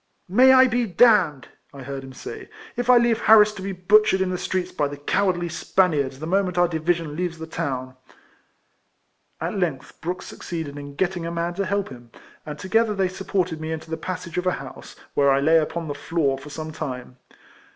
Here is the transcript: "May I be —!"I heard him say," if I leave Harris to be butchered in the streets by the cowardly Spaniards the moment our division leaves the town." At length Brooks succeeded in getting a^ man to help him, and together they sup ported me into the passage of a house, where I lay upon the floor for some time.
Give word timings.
"May 0.41 0.51
I 0.51 0.65
be 0.65 0.95
—!"I 1.73 1.83
heard 1.83 2.03
him 2.03 2.11
say," 2.11 2.49
if 2.75 2.89
I 2.89 2.97
leave 2.97 3.19
Harris 3.21 3.51
to 3.53 3.61
be 3.61 3.71
butchered 3.71 4.19
in 4.19 4.31
the 4.31 4.35
streets 4.39 4.71
by 4.71 4.87
the 4.87 4.97
cowardly 4.97 5.47
Spaniards 5.47 6.17
the 6.17 6.25
moment 6.25 6.57
our 6.57 6.67
division 6.67 7.15
leaves 7.15 7.37
the 7.37 7.45
town." 7.45 7.95
At 9.39 9.59
length 9.59 10.01
Brooks 10.01 10.25
succeeded 10.25 10.75
in 10.75 10.95
getting 10.95 11.21
a^ 11.21 11.31
man 11.31 11.53
to 11.53 11.67
help 11.67 11.89
him, 11.89 12.09
and 12.47 12.57
together 12.57 12.95
they 12.95 13.09
sup 13.09 13.27
ported 13.27 13.61
me 13.61 13.71
into 13.71 13.91
the 13.91 13.95
passage 13.95 14.39
of 14.39 14.47
a 14.47 14.53
house, 14.53 14.95
where 15.13 15.29
I 15.29 15.39
lay 15.39 15.57
upon 15.59 15.87
the 15.87 15.93
floor 15.93 16.35
for 16.39 16.49
some 16.49 16.71
time. 16.71 17.17